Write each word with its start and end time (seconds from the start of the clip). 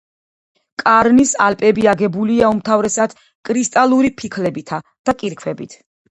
კარნის 0.83 1.33
ალპები 1.47 1.83
აგებულია 1.91 2.49
უმთავრესად 2.53 3.13
კრისტალური 3.49 4.11
ფიქლებითა 4.23 4.81
და 5.11 5.15
კირქვებით. 5.21 5.77